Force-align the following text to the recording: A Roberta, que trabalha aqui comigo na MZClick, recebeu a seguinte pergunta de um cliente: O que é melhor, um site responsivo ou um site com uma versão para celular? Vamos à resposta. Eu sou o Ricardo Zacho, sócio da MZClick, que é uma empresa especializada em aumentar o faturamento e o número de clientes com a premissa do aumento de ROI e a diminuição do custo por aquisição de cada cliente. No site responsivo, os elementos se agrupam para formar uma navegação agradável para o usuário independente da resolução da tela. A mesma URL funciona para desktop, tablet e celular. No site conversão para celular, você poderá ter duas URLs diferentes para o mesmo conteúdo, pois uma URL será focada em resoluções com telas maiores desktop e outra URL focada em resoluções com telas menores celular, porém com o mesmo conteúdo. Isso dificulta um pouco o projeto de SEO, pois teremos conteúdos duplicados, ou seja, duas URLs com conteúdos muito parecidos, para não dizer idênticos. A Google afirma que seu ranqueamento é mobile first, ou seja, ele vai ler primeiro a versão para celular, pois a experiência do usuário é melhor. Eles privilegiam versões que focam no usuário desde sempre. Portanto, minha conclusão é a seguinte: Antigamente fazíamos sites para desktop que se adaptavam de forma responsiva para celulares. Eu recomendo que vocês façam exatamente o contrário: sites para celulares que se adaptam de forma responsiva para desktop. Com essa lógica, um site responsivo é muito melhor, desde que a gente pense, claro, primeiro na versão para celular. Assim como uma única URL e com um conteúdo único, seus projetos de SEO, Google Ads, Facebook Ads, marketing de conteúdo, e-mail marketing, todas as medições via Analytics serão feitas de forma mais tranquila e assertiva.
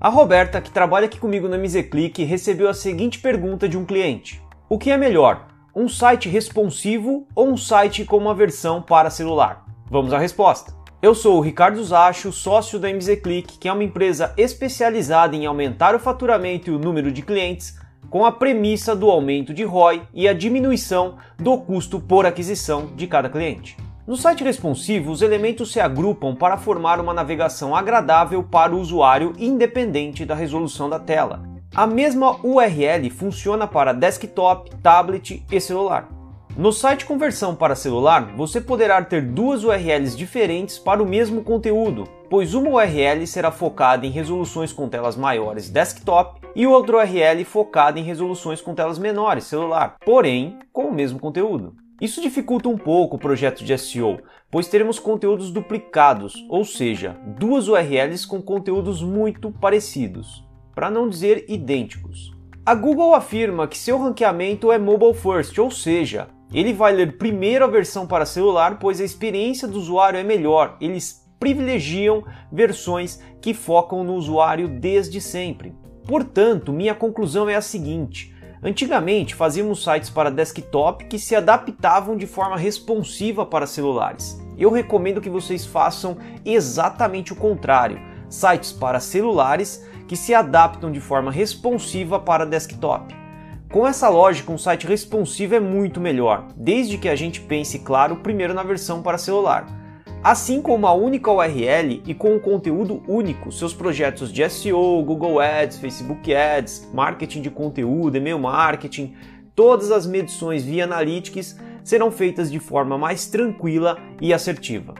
A 0.00 0.08
Roberta, 0.08 0.60
que 0.60 0.70
trabalha 0.70 1.06
aqui 1.06 1.18
comigo 1.18 1.48
na 1.48 1.58
MZClick, 1.58 2.22
recebeu 2.22 2.68
a 2.68 2.74
seguinte 2.74 3.18
pergunta 3.18 3.68
de 3.68 3.76
um 3.76 3.84
cliente: 3.84 4.40
O 4.68 4.78
que 4.78 4.92
é 4.92 4.96
melhor, 4.96 5.48
um 5.74 5.88
site 5.88 6.28
responsivo 6.28 7.26
ou 7.34 7.48
um 7.48 7.56
site 7.56 8.04
com 8.04 8.16
uma 8.16 8.32
versão 8.32 8.80
para 8.80 9.10
celular? 9.10 9.66
Vamos 9.90 10.12
à 10.12 10.18
resposta. 10.18 10.72
Eu 11.02 11.16
sou 11.16 11.36
o 11.36 11.40
Ricardo 11.40 11.82
Zacho, 11.82 12.30
sócio 12.30 12.78
da 12.78 12.88
MZClick, 12.88 13.58
que 13.58 13.66
é 13.66 13.72
uma 13.72 13.82
empresa 13.82 14.32
especializada 14.36 15.34
em 15.34 15.46
aumentar 15.46 15.96
o 15.96 15.98
faturamento 15.98 16.70
e 16.70 16.74
o 16.74 16.78
número 16.78 17.10
de 17.10 17.22
clientes 17.22 17.76
com 18.08 18.24
a 18.24 18.30
premissa 18.30 18.94
do 18.94 19.10
aumento 19.10 19.52
de 19.52 19.64
ROI 19.64 20.02
e 20.14 20.28
a 20.28 20.32
diminuição 20.32 21.16
do 21.36 21.58
custo 21.58 21.98
por 21.98 22.24
aquisição 22.24 22.86
de 22.94 23.08
cada 23.08 23.28
cliente. 23.28 23.76
No 24.08 24.16
site 24.16 24.42
responsivo, 24.42 25.12
os 25.12 25.20
elementos 25.20 25.70
se 25.70 25.78
agrupam 25.78 26.34
para 26.34 26.56
formar 26.56 26.98
uma 26.98 27.12
navegação 27.12 27.76
agradável 27.76 28.42
para 28.42 28.74
o 28.74 28.80
usuário 28.80 29.34
independente 29.38 30.24
da 30.24 30.34
resolução 30.34 30.88
da 30.88 30.98
tela. 30.98 31.42
A 31.74 31.86
mesma 31.86 32.38
URL 32.42 33.10
funciona 33.10 33.66
para 33.66 33.92
desktop, 33.92 34.74
tablet 34.76 35.44
e 35.52 35.60
celular. 35.60 36.08
No 36.56 36.72
site 36.72 37.04
conversão 37.04 37.54
para 37.54 37.74
celular, 37.74 38.32
você 38.34 38.62
poderá 38.62 39.04
ter 39.04 39.20
duas 39.20 39.62
URLs 39.62 40.16
diferentes 40.16 40.78
para 40.78 41.02
o 41.02 41.06
mesmo 41.06 41.44
conteúdo, 41.44 42.04
pois 42.30 42.54
uma 42.54 42.70
URL 42.70 43.26
será 43.26 43.50
focada 43.50 44.06
em 44.06 44.10
resoluções 44.10 44.72
com 44.72 44.88
telas 44.88 45.16
maiores 45.16 45.68
desktop 45.68 46.40
e 46.56 46.66
outra 46.66 46.96
URL 46.96 47.44
focada 47.44 48.00
em 48.00 48.04
resoluções 48.04 48.62
com 48.62 48.74
telas 48.74 48.98
menores 48.98 49.44
celular, 49.44 49.96
porém 50.02 50.58
com 50.72 50.84
o 50.84 50.94
mesmo 50.94 51.18
conteúdo. 51.18 51.74
Isso 52.00 52.20
dificulta 52.20 52.68
um 52.68 52.78
pouco 52.78 53.16
o 53.16 53.18
projeto 53.18 53.64
de 53.64 53.76
SEO, 53.76 54.20
pois 54.50 54.68
teremos 54.68 55.00
conteúdos 55.00 55.50
duplicados, 55.50 56.46
ou 56.48 56.64
seja, 56.64 57.16
duas 57.38 57.66
URLs 57.66 58.24
com 58.24 58.40
conteúdos 58.40 59.02
muito 59.02 59.50
parecidos, 59.50 60.44
para 60.74 60.90
não 60.90 61.08
dizer 61.08 61.44
idênticos. 61.48 62.32
A 62.64 62.74
Google 62.74 63.14
afirma 63.14 63.66
que 63.66 63.76
seu 63.76 63.98
ranqueamento 63.98 64.70
é 64.70 64.78
mobile 64.78 65.12
first, 65.14 65.58
ou 65.58 65.70
seja, 65.72 66.28
ele 66.52 66.72
vai 66.72 66.92
ler 66.92 67.18
primeiro 67.18 67.64
a 67.64 67.68
versão 67.68 68.06
para 68.06 68.24
celular, 68.24 68.78
pois 68.78 69.00
a 69.00 69.04
experiência 69.04 69.66
do 69.66 69.78
usuário 69.78 70.20
é 70.20 70.22
melhor. 70.22 70.76
Eles 70.80 71.28
privilegiam 71.40 72.24
versões 72.52 73.20
que 73.40 73.52
focam 73.52 74.04
no 74.04 74.14
usuário 74.14 74.68
desde 74.68 75.20
sempre. 75.20 75.74
Portanto, 76.06 76.72
minha 76.72 76.94
conclusão 76.94 77.48
é 77.48 77.54
a 77.54 77.60
seguinte: 77.60 78.34
Antigamente 78.62 79.36
fazíamos 79.36 79.84
sites 79.84 80.10
para 80.10 80.30
desktop 80.30 81.04
que 81.04 81.18
se 81.18 81.36
adaptavam 81.36 82.16
de 82.16 82.26
forma 82.26 82.56
responsiva 82.56 83.46
para 83.46 83.68
celulares. 83.68 84.40
Eu 84.58 84.70
recomendo 84.72 85.20
que 85.20 85.30
vocês 85.30 85.64
façam 85.64 86.16
exatamente 86.44 87.32
o 87.32 87.36
contrário: 87.36 88.00
sites 88.28 88.72
para 88.72 88.98
celulares 88.98 89.86
que 90.08 90.16
se 90.16 90.34
adaptam 90.34 90.90
de 90.90 91.00
forma 91.00 91.30
responsiva 91.30 92.18
para 92.18 92.44
desktop. 92.44 93.14
Com 93.70 93.86
essa 93.86 94.08
lógica, 94.08 94.50
um 94.50 94.58
site 94.58 94.86
responsivo 94.86 95.54
é 95.54 95.60
muito 95.60 96.00
melhor, 96.00 96.48
desde 96.56 96.96
que 96.96 97.08
a 97.08 97.14
gente 97.14 97.40
pense, 97.42 97.78
claro, 97.80 98.16
primeiro 98.16 98.54
na 98.54 98.62
versão 98.62 99.02
para 99.02 99.18
celular. 99.18 99.77
Assim 100.22 100.60
como 100.60 100.76
uma 100.78 100.92
única 100.92 101.30
URL 101.30 102.02
e 102.04 102.12
com 102.12 102.34
um 102.34 102.40
conteúdo 102.40 103.00
único, 103.06 103.52
seus 103.52 103.72
projetos 103.72 104.32
de 104.32 104.48
SEO, 104.50 105.00
Google 105.04 105.38
Ads, 105.38 105.78
Facebook 105.78 106.34
Ads, 106.34 106.90
marketing 106.92 107.40
de 107.40 107.50
conteúdo, 107.50 108.16
e-mail 108.16 108.38
marketing, 108.38 109.14
todas 109.54 109.92
as 109.92 110.06
medições 110.06 110.64
via 110.64 110.84
Analytics 110.84 111.56
serão 111.84 112.10
feitas 112.10 112.50
de 112.50 112.58
forma 112.58 112.98
mais 112.98 113.28
tranquila 113.28 113.96
e 114.20 114.34
assertiva. 114.34 114.94